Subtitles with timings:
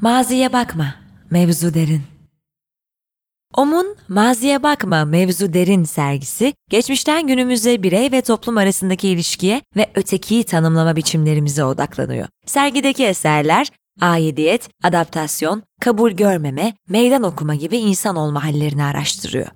[0.00, 0.94] Maziye bakma,
[1.30, 2.02] mevzu derin.
[3.54, 10.44] OM'un Maziye Bakma Mevzu Derin sergisi, geçmişten günümüze birey ve toplum arasındaki ilişkiye ve ötekiyi
[10.44, 12.28] tanımlama biçimlerimize odaklanıyor.
[12.46, 19.48] Sergideki eserler, aidiyet, adaptasyon, kabul görmeme, meydan okuma gibi insan olma hallerini araştırıyor.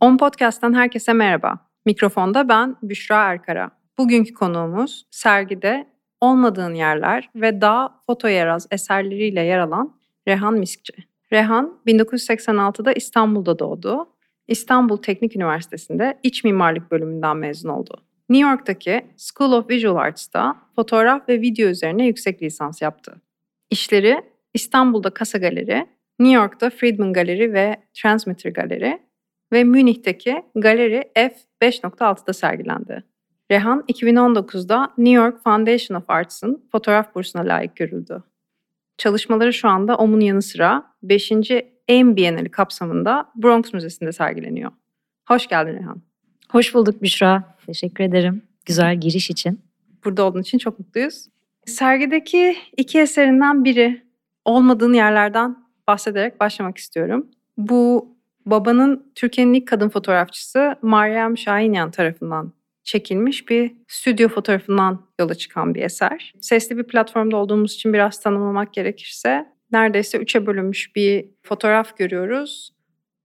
[0.00, 1.58] On Podcast'tan herkese merhaba.
[1.86, 3.70] Mikrofonda ben Büşra Erkara.
[3.98, 5.91] Bugünkü konuğumuz sergide
[6.22, 9.96] olmadığın yerler ve daha foto yeraz eserleriyle yer alan
[10.28, 10.92] Rehan Miskçi.
[11.32, 14.08] Rehan 1986'da İstanbul'da doğdu.
[14.48, 18.02] İstanbul Teknik Üniversitesi'nde İç Mimarlık bölümünden mezun oldu.
[18.28, 23.20] New York'taki School of Visual Arts'ta fotoğraf ve video üzerine yüksek lisans yaptı.
[23.70, 24.22] İşleri
[24.54, 25.86] İstanbul'da Kasa Galeri,
[26.18, 28.98] New York'ta Friedman Galeri ve Transmitter Galeri
[29.52, 33.11] ve Münih'teki Galeri F5.6'da sergilendi.
[33.52, 38.22] Rehan 2019'da New York Foundation of Arts'ın fotoğraf bursuna layık görüldü.
[38.98, 41.32] Çalışmaları şu anda OM'un yanı sıra 5.
[41.88, 44.72] AIM Bienali kapsamında Bronx Müzesi'nde sergileniyor.
[45.28, 46.02] Hoş geldin Rehan.
[46.48, 47.56] Hoş bulduk Büşra.
[47.66, 49.60] Teşekkür ederim güzel giriş için.
[50.04, 51.28] Burada olduğun için çok mutluyuz.
[51.66, 54.02] Sergideki iki eserinden biri
[54.44, 55.56] olmadığın yerlerden
[55.88, 57.26] bahsederek başlamak istiyorum.
[57.56, 58.14] Bu
[58.46, 62.52] babanın Türkiye'nin ilk kadın fotoğrafçısı Meryem Şahinyan tarafından
[62.84, 66.32] çekilmiş bir stüdyo fotoğrafından yola çıkan bir eser.
[66.40, 72.72] Sesli bir platformda olduğumuz için biraz tanımlamak gerekirse neredeyse üçe bölünmüş bir fotoğraf görüyoruz.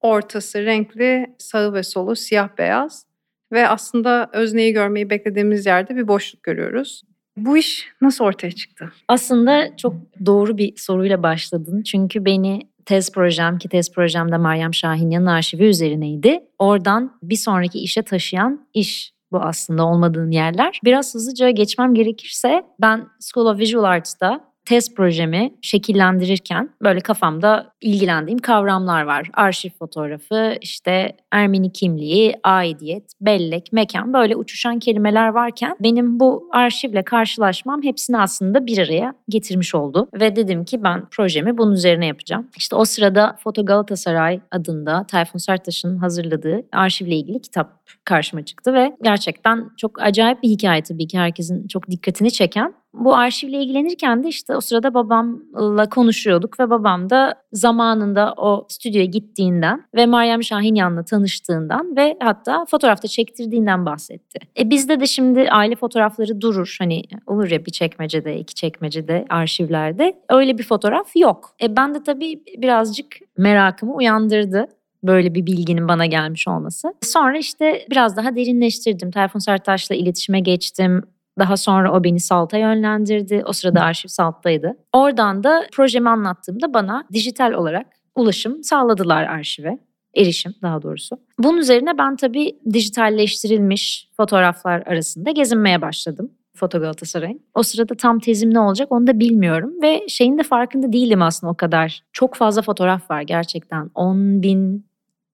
[0.01, 3.05] Ortası renkli, sağı ve solu siyah beyaz
[3.51, 7.03] ve aslında özneyi görmeyi beklediğimiz yerde bir boşluk görüyoruz.
[7.37, 8.91] Bu iş nasıl ortaya çıktı?
[9.07, 11.83] Aslında çok doğru bir soruyla başladın.
[11.83, 16.39] Çünkü beni tez projem ki tez projemde Meryem Şahinyan'ın arşivi üzerineydi.
[16.59, 20.79] Oradan bir sonraki işe taşıyan iş bu aslında olmadığın yerler.
[20.83, 28.39] Biraz hızlıca geçmem gerekirse ben School of Visual Arts'ta test projemi şekillendirirken böyle kafamda ilgilendiğim
[28.39, 29.29] kavramlar var.
[29.33, 37.03] Arşiv fotoğrafı, işte Ermeni kimliği, aidiyet, bellek, mekan böyle uçuşan kelimeler varken benim bu arşivle
[37.03, 40.09] karşılaşmam hepsini aslında bir araya getirmiş oldu.
[40.13, 42.47] Ve dedim ki ben projemi bunun üzerine yapacağım.
[42.57, 48.97] İşte o sırada Foto Galatasaray adında Tayfun Sertaş'ın hazırladığı arşivle ilgili kitap karşıma çıktı ve
[49.03, 54.27] gerçekten çok acayip bir hikaye tabii ki herkesin çok dikkatini çeken bu arşivle ilgilenirken de
[54.27, 61.03] işte o sırada babamla konuşuyorduk ve babam da zamanında o stüdyoya gittiğinden ve Meryem Şahinyan'la
[61.03, 64.39] tanıştığından ve hatta fotoğrafta çektirdiğinden bahsetti.
[64.59, 66.75] E bizde de şimdi aile fotoğrafları durur.
[66.79, 70.21] Hani olur ya bir çekmecede, iki çekmecede, arşivlerde.
[70.29, 71.55] Öyle bir fotoğraf yok.
[71.61, 74.67] E ben de tabii birazcık merakımı uyandırdı
[75.03, 76.93] böyle bir bilginin bana gelmiş olması.
[77.01, 79.11] Sonra işte biraz daha derinleştirdim.
[79.11, 81.03] Tayfun Sertaş'la iletişime geçtim.
[81.39, 83.43] Daha sonra o beni Salt'a yönlendirdi.
[83.45, 84.77] O sırada arşiv Salt'taydı.
[84.93, 89.79] Oradan da projemi anlattığımda bana dijital olarak ulaşım sağladılar arşive.
[90.15, 91.17] Erişim daha doğrusu.
[91.39, 96.31] Bunun üzerine ben tabii dijitalleştirilmiş fotoğraflar arasında gezinmeye başladım.
[96.55, 97.41] Foto Galatasaray'ın.
[97.55, 101.53] O sırada tam tezim ne olacak onu da bilmiyorum ve şeyin de farkında değilim aslında
[101.53, 102.03] o kadar.
[102.13, 103.91] Çok fazla fotoğraf var gerçekten.
[103.95, 104.86] 10 bin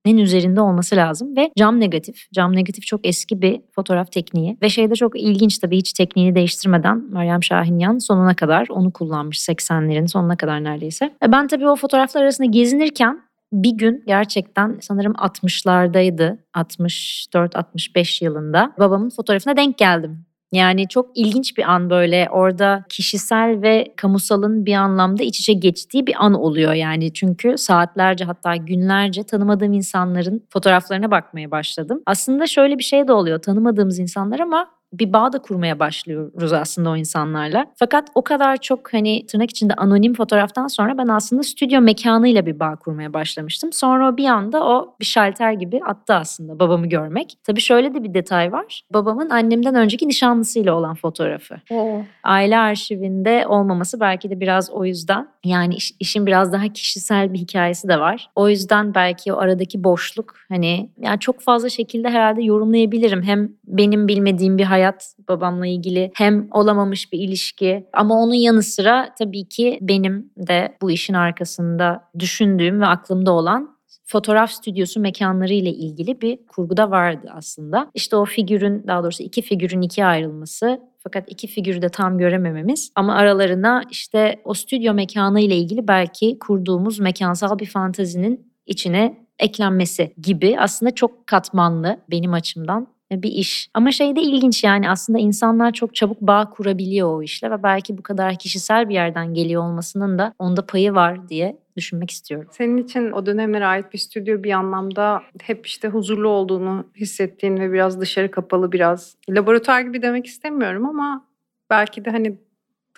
[0.05, 2.31] üzerinde olması lazım ve cam negatif.
[2.33, 7.03] Cam negatif çok eski bir fotoğraf tekniği ve şeyde çok ilginç tabii hiç tekniğini değiştirmeden
[7.13, 11.13] Meryem Şahinyan sonuna kadar onu kullanmış 80'lerin sonuna kadar neredeyse.
[11.23, 13.21] E, ben tabii o fotoğraflar arasında gezinirken
[13.53, 16.37] bir gün gerçekten sanırım 60'lardaydı.
[16.55, 20.25] 64-65 yılında babamın fotoğrafına denk geldim.
[20.53, 26.07] Yani çok ilginç bir an böyle orada kişisel ve kamusalın bir anlamda iç içe geçtiği
[26.07, 27.13] bir an oluyor yani.
[27.13, 32.01] Çünkü saatlerce hatta günlerce tanımadığım insanların fotoğraflarına bakmaya başladım.
[32.05, 36.89] Aslında şöyle bir şey de oluyor tanımadığımız insanlar ama bir bağ da kurmaya başlıyoruz aslında
[36.89, 37.65] o insanlarla.
[37.75, 42.59] Fakat o kadar çok hani tırnak içinde anonim fotoğraftan sonra ben aslında stüdyo mekanıyla bir
[42.59, 43.73] bağ kurmaya başlamıştım.
[43.73, 47.37] Sonra bir anda o bir şalter gibi attı aslında babamı görmek.
[47.43, 48.81] Tabii şöyle de bir detay var.
[48.93, 51.55] Babamın annemden önceki nişanlısıyla olan fotoğrafı.
[51.71, 52.01] Oo.
[52.23, 55.27] Aile arşivinde olmaması belki de biraz o yüzden.
[55.45, 58.29] Yani iş, işin biraz daha kişisel bir hikayesi de var.
[58.35, 63.23] O yüzden belki o aradaki boşluk hani yani çok fazla şekilde herhalde yorumlayabilirim.
[63.23, 68.63] Hem benim bilmediğim bir hayat hayat babamla ilgili hem olamamış bir ilişki ama onun yanı
[68.63, 73.73] sıra tabii ki benim de bu işin arkasında düşündüğüm ve aklımda olan
[74.05, 77.91] fotoğraf stüdyosu mekanları ile ilgili bir kurguda vardı aslında.
[77.93, 82.91] İşte o figürün daha doğrusu iki figürün ikiye ayrılması fakat iki figürü de tam göremememiz
[82.95, 90.13] ama aralarına işte o stüdyo mekanı ile ilgili belki kurduğumuz mekansal bir fantazinin içine eklenmesi
[90.21, 93.69] gibi aslında çok katmanlı benim açımdan bir iş.
[93.73, 97.97] Ama şey de ilginç yani aslında insanlar çok çabuk bağ kurabiliyor o işle ve belki
[97.97, 102.47] bu kadar kişisel bir yerden geliyor olmasının da onda payı var diye düşünmek istiyorum.
[102.51, 107.73] Senin için o dönemlere ait bir stüdyo bir anlamda hep işte huzurlu olduğunu hissettiğin ve
[107.73, 111.25] biraz dışarı kapalı biraz laboratuvar gibi demek istemiyorum ama
[111.69, 112.37] belki de hani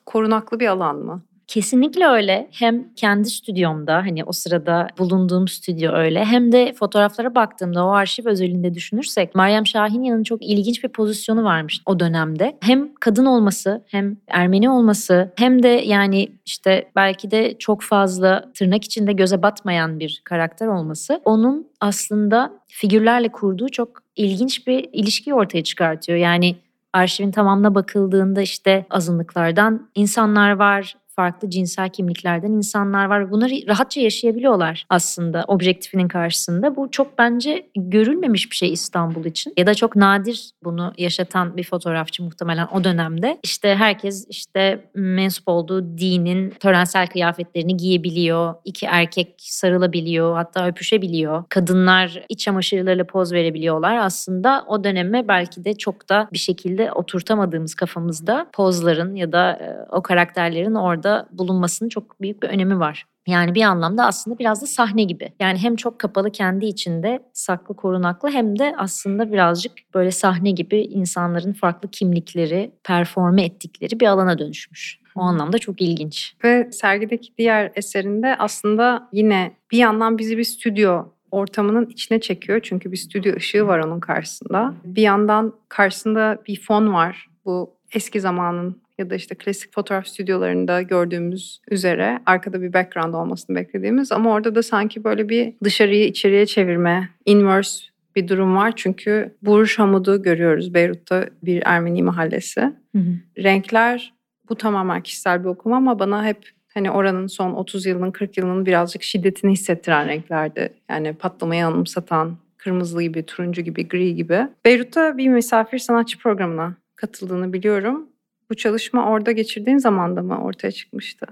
[0.06, 1.24] korunaklı bir alan mı?
[1.48, 2.48] Kesinlikle öyle.
[2.52, 8.26] Hem kendi stüdyomda hani o sırada bulunduğum stüdyo öyle hem de fotoğraflara baktığımda o arşiv
[8.26, 12.58] özelinde düşünürsek Meryem Şahinyan'ın çok ilginç bir pozisyonu varmış o dönemde.
[12.62, 18.84] Hem kadın olması hem Ermeni olması hem de yani işte belki de çok fazla tırnak
[18.84, 25.64] içinde göze batmayan bir karakter olması onun aslında figürlerle kurduğu çok ilginç bir ilişki ortaya
[25.64, 26.18] çıkartıyor.
[26.20, 26.56] Yani
[26.94, 33.32] arşivin tamamına bakıldığında işte azınlıklardan insanlar var, farklı cinsel kimliklerden insanlar var.
[33.32, 36.76] Bunları rahatça yaşayabiliyorlar aslında objektifinin karşısında.
[36.76, 39.54] Bu çok bence görülmemiş bir şey İstanbul için.
[39.58, 43.38] Ya da çok nadir bunu yaşatan bir fotoğrafçı muhtemelen o dönemde.
[43.44, 48.54] İşte herkes işte mensup olduğu dinin törensel kıyafetlerini giyebiliyor.
[48.66, 51.44] İki erkek sarılabiliyor hatta öpüşebiliyor.
[51.50, 53.98] Kadınlar iç çamaşırlarıyla poz verebiliyorlar.
[53.98, 59.60] Aslında o döneme belki de çok da bir şekilde oturtamadığımız kafamızda pozların ya da
[59.92, 63.06] o karakterlerin orada orada bulunmasının çok büyük bir önemi var.
[63.28, 65.34] Yani bir anlamda aslında biraz da sahne gibi.
[65.40, 70.82] Yani hem çok kapalı kendi içinde saklı korunaklı hem de aslında birazcık böyle sahne gibi
[70.82, 75.00] insanların farklı kimlikleri performe ettikleri bir alana dönüşmüş.
[75.16, 76.36] O anlamda çok ilginç.
[76.44, 82.60] Ve sergideki diğer eserinde aslında yine bir yandan bizi bir stüdyo ortamının içine çekiyor.
[82.64, 84.74] Çünkü bir stüdyo ışığı var onun karşısında.
[84.84, 87.28] Bir yandan karşısında bir fon var.
[87.46, 93.56] Bu eski zamanın ya da işte klasik fotoğraf stüdyolarında gördüğümüz üzere arkada bir background olmasını
[93.56, 98.74] beklediğimiz ama orada da sanki böyle bir dışarıyı içeriye çevirme, inverse bir durum var.
[98.76, 102.62] Çünkü Burj Hamud'u görüyoruz Beyrut'ta bir Ermeni mahallesi.
[102.62, 103.14] Hı hı.
[103.38, 104.14] Renkler
[104.50, 108.66] bu tamamen kişisel bir okuma ama bana hep hani oranın son 30 yılının 40 yılının
[108.66, 110.74] birazcık şiddetini hissettiren renklerdi.
[110.90, 114.48] Yani patlamayı anımsatan kırmızı gibi, turuncu gibi, gri gibi.
[114.66, 118.10] Beyrut'ta bir misafir sanatçı programına katıldığını biliyorum.
[118.50, 121.26] Bu çalışma orada geçirdiğin zamanda mı ortaya çıkmıştı?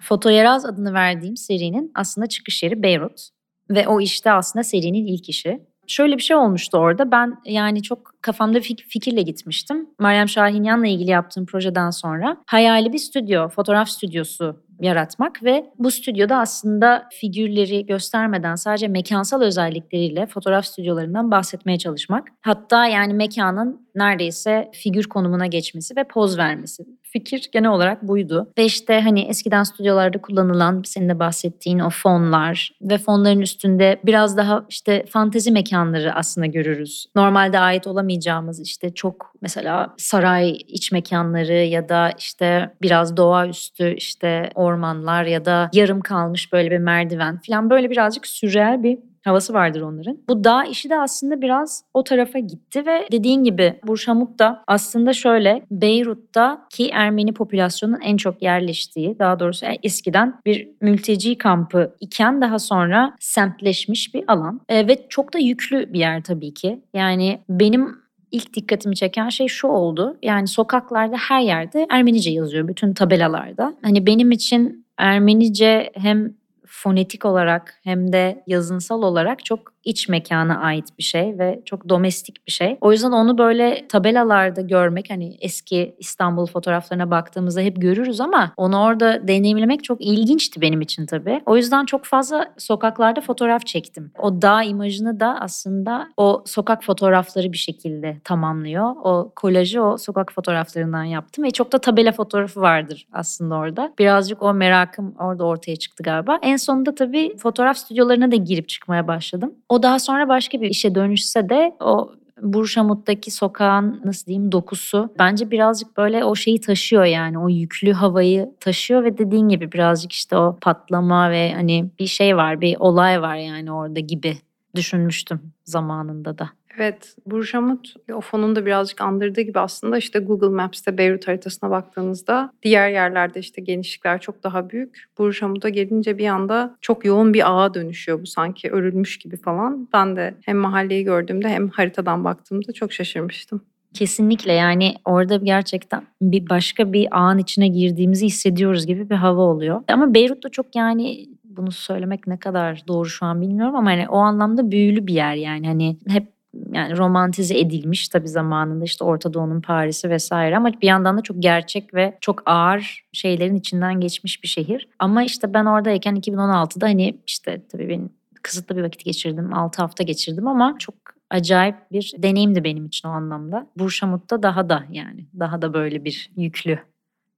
[0.00, 3.28] Fotoyeraz adını verdiğim serinin aslında çıkış yeri Beyrut.
[3.70, 5.60] Ve o işte aslında serinin ilk işi.
[5.86, 7.10] Şöyle bir şey olmuştu orada.
[7.10, 9.90] Ben yani çok kafamda fik- fikirle gitmiştim.
[10.00, 16.36] Meryem Şahinyan'la ilgili yaptığım projeden sonra hayali bir stüdyo, fotoğraf stüdyosu yaratmak ve bu stüdyoda
[16.36, 22.28] aslında figürleri göstermeden sadece mekansal özellikleriyle fotoğraf stüdyolarından bahsetmeye çalışmak.
[22.40, 26.84] Hatta yani mekanın neredeyse figür konumuna geçmesi ve poz vermesi.
[27.02, 28.52] Fikir genel olarak buydu.
[28.58, 34.36] Ve işte hani eskiden stüdyolarda kullanılan senin de bahsettiğin o fonlar ve fonların üstünde biraz
[34.36, 37.06] daha işte fantezi mekanları aslında görürüz.
[37.16, 44.50] Normalde ait olamayacağımız işte çok mesela saray iç mekanları ya da işte biraz doğaüstü işte
[44.54, 49.80] ormanlar ya da yarım kalmış böyle bir merdiven falan böyle birazcık sürreel bir havası vardır
[49.80, 50.18] onların.
[50.28, 55.12] Bu dağ işi de aslında biraz o tarafa gitti ve dediğin gibi Burşamut da aslında
[55.12, 62.40] şöyle Beyrut'ta ki Ermeni popülasyonun en çok yerleştiği daha doğrusu eskiden bir mülteci kampı iken
[62.40, 66.82] daha sonra semtleşmiş bir alan e, ve çok da yüklü bir yer tabii ki.
[66.94, 70.16] Yani benim ilk dikkatimi çeken şey şu oldu.
[70.22, 73.74] Yani sokaklarda her yerde Ermenice yazıyor bütün tabelalarda.
[73.82, 76.34] Hani benim için Ermenice hem
[76.82, 82.46] fonetik olarak hem de yazınsal olarak çok iç mekana ait bir şey ve çok domestik
[82.46, 82.78] bir şey.
[82.80, 88.80] O yüzden onu böyle tabelalarda görmek hani eski İstanbul fotoğraflarına baktığımızda hep görürüz ama onu
[88.82, 91.40] orada deneyimlemek çok ilginçti benim için tabii.
[91.46, 94.12] O yüzden çok fazla sokaklarda fotoğraf çektim.
[94.18, 98.94] O dağ imajını da aslında o sokak fotoğrafları bir şekilde tamamlıyor.
[99.04, 103.92] O kolajı o sokak fotoğraflarından yaptım ve çok da tabela fotoğrafı vardır aslında orada.
[103.98, 106.38] Birazcık o merakım orada ortaya çıktı galiba.
[106.42, 109.54] En sonunda tabii fotoğraf stüdyolarına da girip çıkmaya başladım.
[109.72, 112.12] O daha sonra başka bir işe dönüşse de o
[112.42, 118.50] Burşamut'taki sokağın nasıl diyeyim dokusu bence birazcık böyle o şeyi taşıyor yani o yüklü havayı
[118.60, 123.22] taşıyor ve dediğin gibi birazcık işte o patlama ve hani bir şey var bir olay
[123.22, 124.36] var yani orada gibi
[124.74, 126.50] düşünmüştüm zamanında da.
[126.78, 132.52] Evet, Burjamut o fonun da birazcık andırdığı gibi aslında işte Google Maps'te Beyrut haritasına baktığınızda
[132.62, 135.04] diğer yerlerde işte genişlikler çok daha büyük.
[135.18, 139.88] Burjamut'a gelince bir anda çok yoğun bir ağa dönüşüyor bu sanki örülmüş gibi falan.
[139.92, 143.62] Ben de hem mahalleyi gördüğümde hem haritadan baktığımda çok şaşırmıştım.
[143.94, 149.82] Kesinlikle yani orada gerçekten bir başka bir ağın içine girdiğimizi hissediyoruz gibi bir hava oluyor.
[149.88, 154.16] Ama Beyrut'ta çok yani bunu söylemek ne kadar doğru şu an bilmiyorum ama hani o
[154.16, 156.32] anlamda büyülü bir yer yani hani hep
[156.72, 161.42] yani romantize edilmiş tabii zamanında işte Orta Doğu'nun Paris'i vesaire ama bir yandan da çok
[161.42, 164.88] gerçek ve çok ağır şeylerin içinden geçmiş bir şehir.
[164.98, 168.10] Ama işte ben oradayken 2016'da hani işte tabii benim
[168.42, 169.54] kısıtlı bir vakit geçirdim.
[169.54, 170.94] 6 hafta geçirdim ama çok
[171.30, 173.66] acayip bir deneyimdi benim için o anlamda.
[173.78, 176.78] Burşamut'ta daha da yani daha da böyle bir yüklü,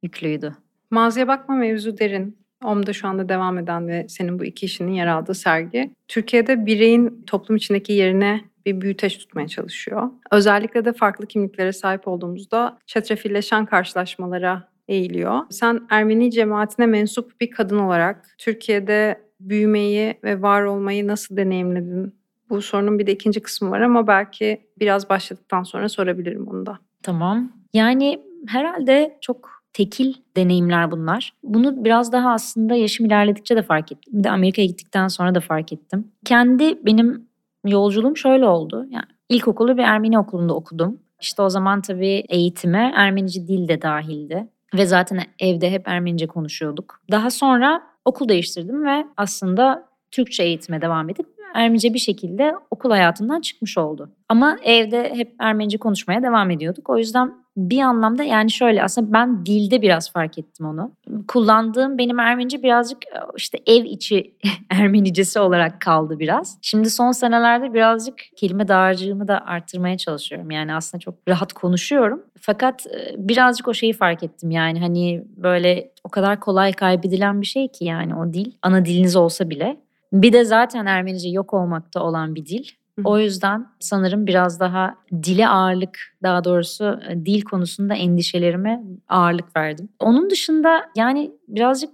[0.03, 0.57] yüklüydü.
[0.91, 2.39] Maziye bakma mevzu derin.
[2.65, 5.91] OM'da şu anda devam eden ve senin bu iki işinin yer aldığı sergi.
[6.09, 10.11] Türkiye'de bireyin toplum içindeki yerine bir büyüteç tutmaya çalışıyor.
[10.31, 15.41] Özellikle de farklı kimliklere sahip olduğumuzda çetrefilleşen karşılaşmalara eğiliyor.
[15.51, 22.15] Sen Ermeni cemaatine mensup bir kadın olarak Türkiye'de büyümeyi ve var olmayı nasıl deneyimledin?
[22.51, 26.79] Bu sorunun bir de ikinci kısmı var ama belki biraz başladıktan sonra sorabilirim onu da.
[27.03, 27.53] Tamam.
[27.75, 31.33] Yani herhalde çok tekil deneyimler bunlar.
[31.43, 34.13] Bunu biraz daha aslında yaşım ilerledikçe de fark ettim.
[34.19, 36.09] Bir de Amerika'ya gittikten sonra da fark ettim.
[36.25, 37.27] Kendi benim
[37.65, 38.87] yolculuğum şöyle oldu.
[38.91, 40.99] Yani ilkokulu bir Ermeni okulunda okudum.
[41.21, 44.47] İşte o zaman tabii eğitime Ermenice dil de dahildi.
[44.75, 47.01] Ve zaten evde hep Ermenice konuşuyorduk.
[47.11, 53.41] Daha sonra okul değiştirdim ve aslında Türkçe eğitime devam edip Ermenice bir şekilde okul hayatından
[53.41, 54.11] çıkmış oldu.
[54.29, 56.91] Ama evde hep Ermenice konuşmaya devam ediyorduk.
[56.91, 60.93] O yüzden bir anlamda yani şöyle aslında ben dilde biraz fark ettim onu.
[61.29, 64.35] Kullandığım benim Ermenice birazcık e, işte ev içi
[64.71, 66.59] Ermenicesi olarak kaldı biraz.
[66.63, 70.51] Şimdi son senelerde birazcık kelime dağarcığımı da arttırmaya çalışıyorum.
[70.51, 72.23] Yani aslında çok rahat konuşuyorum.
[72.41, 77.47] Fakat e, birazcık o şeyi fark ettim yani hani böyle o kadar kolay kaybedilen bir
[77.47, 78.53] şey ki yani o dil.
[78.63, 79.77] Ana diliniz olsa bile.
[80.13, 82.65] Bir de zaten Ermenice yok olmakta olan bir dil.
[83.05, 89.89] O yüzden sanırım biraz daha dile ağırlık, daha doğrusu e, dil konusunda endişelerime ağırlık verdim.
[89.99, 91.91] Onun dışında yani birazcık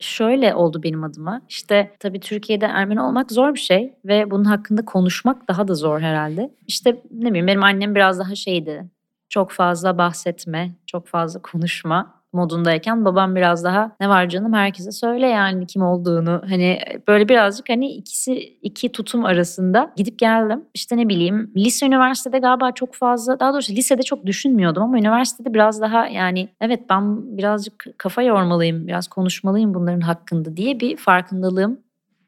[0.00, 1.40] şöyle oldu benim adıma.
[1.48, 6.00] İşte tabii Türkiye'de Ermeni olmak zor bir şey ve bunun hakkında konuşmak daha da zor
[6.00, 6.54] herhalde.
[6.66, 8.90] İşte ne bileyim benim annem biraz daha şeydi.
[9.28, 15.26] Çok fazla bahsetme, çok fazla konuşma modundayken babam biraz daha ne var canım herkese söyle
[15.26, 16.42] yani kim olduğunu.
[16.48, 20.64] Hani böyle birazcık hani ikisi iki tutum arasında gidip geldim.
[20.74, 25.54] İşte ne bileyim lise üniversitede galiba çok fazla daha doğrusu lisede çok düşünmüyordum ama üniversitede
[25.54, 31.78] biraz daha yani evet ben birazcık kafa yormalıyım biraz konuşmalıyım bunların hakkında diye bir farkındalığım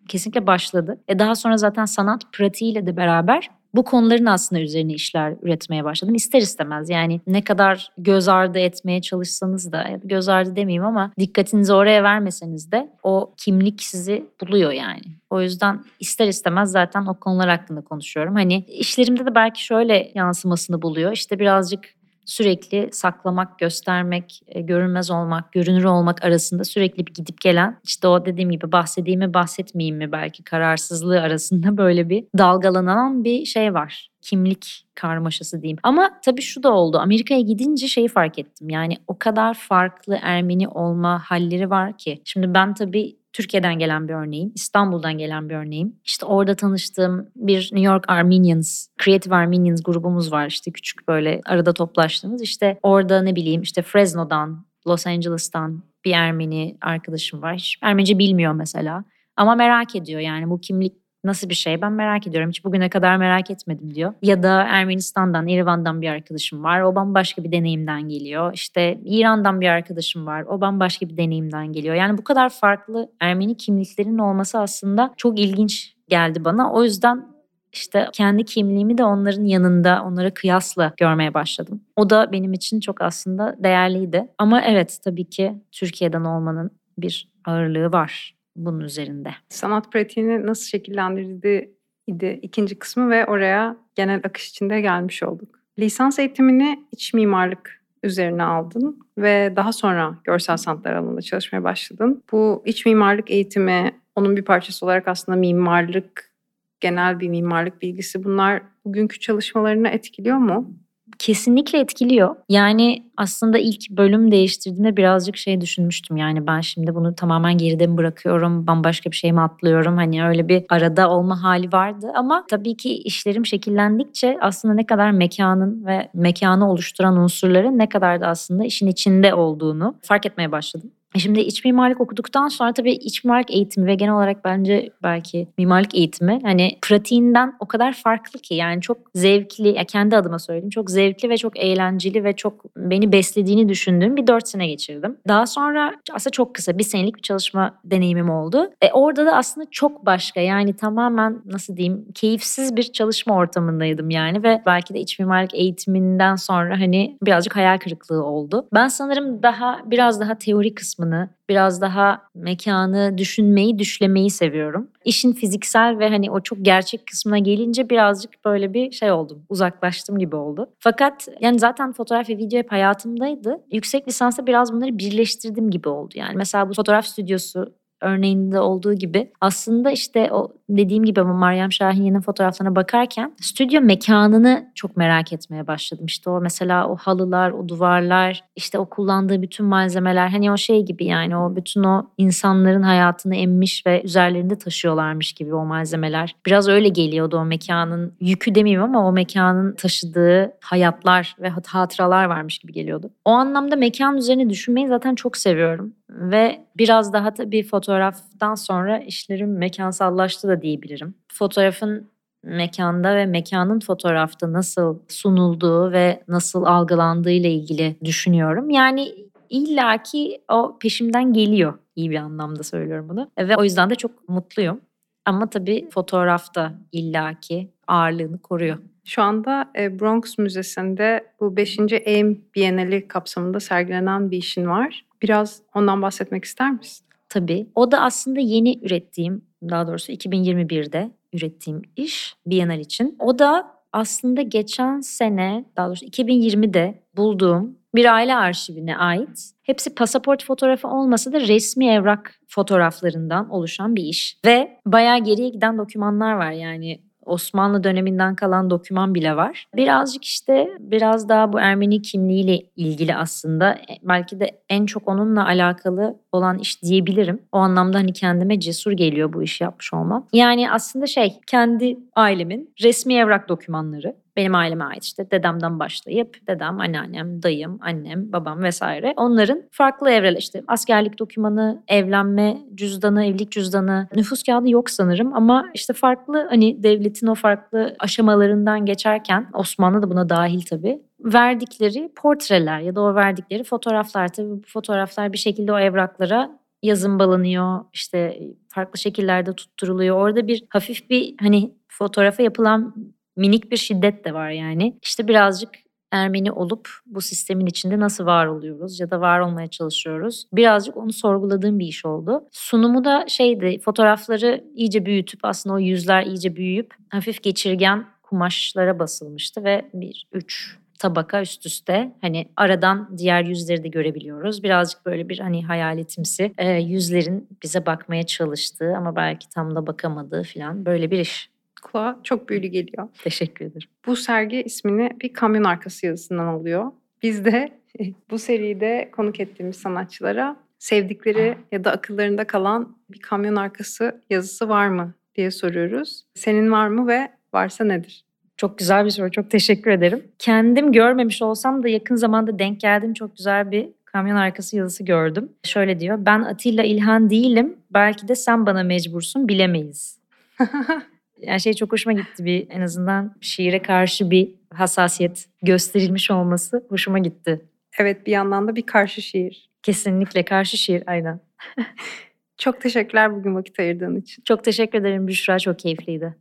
[0.08, 0.98] kesinlikle başladı.
[1.08, 6.14] E daha sonra zaten sanat pratiğiyle de beraber bu konuların aslında üzerine işler üretmeye başladım.
[6.14, 11.72] İster istemez yani ne kadar göz ardı etmeye çalışsanız da göz ardı demeyeyim ama dikkatinizi
[11.72, 15.02] oraya vermeseniz de o kimlik sizi buluyor yani.
[15.30, 18.34] O yüzden ister istemez zaten o konular hakkında konuşuyorum.
[18.34, 21.12] Hani işlerimde de belki şöyle yansımasını buluyor.
[21.12, 27.80] İşte birazcık sürekli saklamak, göstermek, e, görünmez olmak, görünür olmak arasında sürekli bir gidip gelen
[27.84, 33.44] işte o dediğim gibi bahsedeyim mi bahsetmeyeyim mi belki kararsızlığı arasında böyle bir dalgalanan bir
[33.44, 34.10] şey var.
[34.22, 35.78] Kimlik karmaşası diyeyim.
[35.82, 36.98] Ama tabii şu da oldu.
[36.98, 38.70] Amerika'ya gidince şeyi fark ettim.
[38.70, 42.22] Yani o kadar farklı Ermeni olma halleri var ki.
[42.24, 45.96] Şimdi ben tabii Türkiye'den gelen bir örneğim, İstanbul'dan gelen bir örneğim.
[46.04, 50.46] İşte orada tanıştığım bir New York Armenians, Creative Armenians grubumuz var.
[50.46, 52.42] İşte küçük böyle arada toplaştığımız.
[52.42, 57.56] İşte orada ne bileyim işte Fresno'dan, Los Angeles'tan bir Ermeni arkadaşım var.
[57.56, 59.04] Hiç Ermenice bilmiyor mesela.
[59.36, 60.92] Ama merak ediyor yani bu kimlik
[61.26, 62.50] Nasıl bir şey ben merak ediyorum.
[62.50, 64.12] Hiç bugüne kadar merak etmedim diyor.
[64.22, 66.80] Ya da Ermenistan'dan, İrvan'dan bir arkadaşım var.
[66.80, 68.50] O bambaşka bir deneyimden geliyor.
[68.54, 70.42] İşte İran'dan bir arkadaşım var.
[70.42, 71.94] O bambaşka bir deneyimden geliyor.
[71.94, 76.72] Yani bu kadar farklı Ermeni kimliklerin olması aslında çok ilginç geldi bana.
[76.72, 77.26] O yüzden
[77.72, 81.80] işte kendi kimliğimi de onların yanında onlara kıyasla görmeye başladım.
[81.96, 84.28] O da benim için çok aslında değerliydi.
[84.38, 89.34] Ama evet tabii ki Türkiye'den olmanın bir ağırlığı var bunun üzerinde.
[89.48, 91.74] Sanat pratiğini nasıl şekillendirdi
[92.06, 95.60] idi ikinci kısmı ve oraya genel akış içinde gelmiş olduk.
[95.78, 102.22] Lisans eğitimini iç mimarlık üzerine aldın ve daha sonra görsel sanatlar alanında çalışmaya başladın.
[102.32, 106.32] Bu iç mimarlık eğitimi onun bir parçası olarak aslında mimarlık,
[106.80, 110.76] genel bir mimarlık bilgisi bunlar bugünkü çalışmalarını etkiliyor mu?
[111.18, 112.36] Kesinlikle etkiliyor.
[112.48, 116.16] Yani aslında ilk bölüm değiştirdiğimde birazcık şey düşünmüştüm.
[116.16, 119.96] Yani ben şimdi bunu tamamen geride mi bırakıyorum, bambaşka bir şey mi atlıyorum?
[119.96, 122.12] Hani öyle bir arada olma hali vardı.
[122.14, 128.20] Ama tabii ki işlerim şekillendikçe aslında ne kadar mekanın ve mekanı oluşturan unsurların ne kadar
[128.20, 130.90] da aslında işin içinde olduğunu fark etmeye başladım.
[131.14, 135.48] E şimdi iç mimarlık okuduktan sonra tabii iç mimarlık eğitimi ve genel olarak bence belki
[135.58, 140.70] mimarlık eğitimi hani pratiğinden o kadar farklı ki yani çok zevkli ya kendi adıma söyleyeyim
[140.70, 145.16] çok zevkli ve çok eğlenceli ve çok beni beslediğini düşündüğüm bir dört sene geçirdim.
[145.28, 148.70] Daha sonra aslında çok kısa bir senelik bir çalışma deneyimim oldu.
[148.82, 154.42] E orada da aslında çok başka yani tamamen nasıl diyeyim keyifsiz bir çalışma ortamındaydım yani
[154.42, 158.68] ve belki de iç mimarlık eğitiminden sonra hani birazcık hayal kırıklığı oldu.
[158.74, 164.88] Ben sanırım daha biraz daha teori kısmını, biraz daha mekanı düşünmeyi, düşlemeyi seviyorum.
[165.04, 169.42] İşin fiziksel ve hani o çok gerçek kısmına gelince birazcık böyle bir şey oldum.
[169.48, 170.70] Uzaklaştım gibi oldu.
[170.78, 173.60] Fakat yani zaten fotoğraf ve video hep hayatımdaydı.
[173.72, 176.12] Yüksek lisansta biraz bunları birleştirdim gibi oldu.
[176.14, 181.72] Yani mesela bu fotoğraf stüdyosu örneğinde olduğu gibi aslında işte o dediğim gibi ama Meryem
[181.72, 186.06] Şahin'in fotoğraflarına bakarken stüdyo mekanını çok merak etmeye başladım.
[186.06, 190.84] İşte o mesela o halılar, o duvarlar, işte o kullandığı bütün malzemeler hani o şey
[190.84, 196.36] gibi yani o bütün o insanların hayatını emmiş ve üzerlerinde taşıyorlarmış gibi o malzemeler.
[196.46, 202.58] Biraz öyle geliyordu o mekanın yükü demeyeyim ama o mekanın taşıdığı hayatlar ve hatıralar varmış
[202.58, 203.10] gibi geliyordu.
[203.24, 209.58] O anlamda mekan üzerine düşünmeyi zaten çok seviyorum ve biraz daha tabii fotoğraftan sonra işlerim
[209.58, 211.14] mekansallaştı da diyebilirim.
[211.32, 212.10] Fotoğrafın
[212.42, 218.70] mekanda ve mekanın fotoğrafta nasıl sunulduğu ve nasıl algılandığı ile ilgili düşünüyorum.
[218.70, 219.14] Yani
[219.50, 224.80] illaki o peşimden geliyor iyi bir anlamda söylüyorum bunu ve o yüzden de çok mutluyum.
[225.24, 228.78] Ama tabii fotoğrafta illaki ağırlığını koruyor.
[229.04, 231.78] Şu anda e, Bronx Müzesi'nde bu 5.
[232.06, 235.05] AIM Bienali kapsamında sergilenen bir işin var.
[235.22, 237.06] Biraz ondan bahsetmek ister misin?
[237.28, 237.66] Tabii.
[237.74, 243.16] O da aslında yeni ürettiğim, daha doğrusu 2021'de ürettiğim iş Bienal için.
[243.18, 249.50] O da aslında geçen sene, daha doğrusu 2020'de bulduğum bir aile arşivine ait.
[249.62, 254.38] Hepsi pasaport fotoğrafı olmasa da resmi evrak fotoğraflarından oluşan bir iş.
[254.44, 259.66] Ve bayağı geriye giden dokümanlar var yani Osmanlı döneminden kalan doküman bile var.
[259.76, 265.46] Birazcık işte biraz daha bu Ermeni kimliğiyle ilgili aslında e, belki de en çok onunla
[265.46, 267.42] alakalı olan iş diyebilirim.
[267.52, 270.26] O anlamda hani kendime cesur geliyor bu işi yapmış olmam.
[270.32, 276.80] Yani aslında şey kendi ailemin resmi evrak dokümanları benim aileme ait işte dedemden başlayıp dedem,
[276.80, 279.14] anneannem, dayım, annem, babam vesaire.
[279.16, 285.66] Onların farklı evreler işte askerlik dokümanı, evlenme cüzdanı, evlilik cüzdanı, nüfus kağıdı yok sanırım ama
[285.74, 292.80] işte farklı hani devletin o farklı aşamalarından geçerken Osmanlı da buna dahil tabii verdikleri portreler
[292.80, 298.98] ya da o verdikleri fotoğraflar tabii bu fotoğraflar bir şekilde o evraklara yazımbalanıyor işte farklı
[298.98, 300.16] şekillerde tutturuluyor.
[300.16, 302.94] Orada bir hafif bir hani fotoğrafa yapılan
[303.36, 304.98] minik bir şiddet de var yani.
[305.02, 305.70] İşte birazcık
[306.12, 310.46] Ermeni olup bu sistemin içinde nasıl var oluyoruz ya da var olmaya çalışıyoruz.
[310.52, 312.44] Birazcık onu sorguladığım bir iş oldu.
[312.52, 319.64] Sunumu da şeydi fotoğrafları iyice büyütüp aslında o yüzler iyice büyüyüp hafif geçirgen kumaşlara basılmıştı
[319.64, 324.62] ve bir üç tabaka üst üste hani aradan diğer yüzleri de görebiliyoruz.
[324.62, 330.42] Birazcık böyle bir hani hayaletimsi e, yüzlerin bize bakmaya çalıştığı ama belki tam da bakamadığı
[330.42, 331.50] falan böyle bir iş
[331.82, 333.08] kulağa çok büyülü geliyor.
[333.22, 333.88] Teşekkür ederim.
[334.06, 336.92] Bu sergi ismini bir kamyon arkası yazısından alıyor.
[337.22, 337.72] Biz de
[338.30, 344.88] bu seride konuk ettiğimiz sanatçılara sevdikleri ya da akıllarında kalan bir kamyon arkası yazısı var
[344.88, 346.24] mı diye soruyoruz.
[346.34, 348.24] Senin var mı ve varsa nedir?
[348.56, 349.30] Çok güzel bir soru.
[349.30, 350.22] Çok teşekkür ederim.
[350.38, 355.52] Kendim görmemiş olsam da yakın zamanda denk geldiğim çok güzel bir kamyon arkası yazısı gördüm.
[355.62, 356.18] Şöyle diyor.
[356.20, 357.76] Ben Atilla İlhan değilim.
[357.90, 360.18] Belki de sen bana mecbursun bilemeyiz.
[361.40, 367.18] yani şey çok hoşuma gitti bir en azından şiire karşı bir hassasiyet gösterilmiş olması hoşuma
[367.18, 367.60] gitti.
[367.98, 369.70] Evet bir yandan da bir karşı şiir.
[369.82, 371.40] Kesinlikle karşı şiir aynen.
[372.58, 374.42] çok teşekkürler bugün vakit ayırdığın için.
[374.42, 376.36] Çok teşekkür ederim Büşra çok keyifliydi.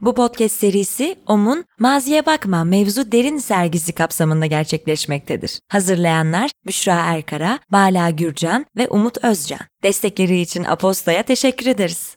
[0.00, 5.60] Bu podcast serisi OM'un Maziye Bakma Mevzu Derin sergisi kapsamında gerçekleşmektedir.
[5.68, 9.60] Hazırlayanlar Büşra Erkara, Bala Gürcan ve Umut Özcan.
[9.82, 12.16] Destekleri için Aposta'ya teşekkür ederiz.